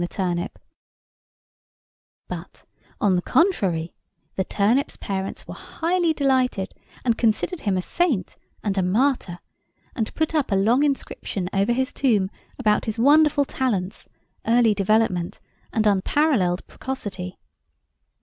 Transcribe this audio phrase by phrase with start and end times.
[0.01, 0.59] [Picture: The turnip]
[2.27, 2.65] But,
[2.99, 3.93] on the contrary,
[4.35, 6.73] the turnip's parents were highly delighted,
[7.05, 9.37] and considered him a saint and a martyr,
[9.95, 14.09] and put up a long inscription over his tomb about his wonderful talents,
[14.47, 15.39] early development,
[15.71, 17.37] and unparalleled precocity.